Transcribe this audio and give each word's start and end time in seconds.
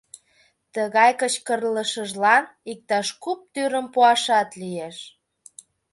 Тыгай 0.73 1.11
кычкырлышыжлан 1.19 2.43
иктаж 2.71 3.07
куп 3.23 3.39
тӱрым 3.53 3.85
пуашат 3.93 4.49
лиеш. 4.61 4.97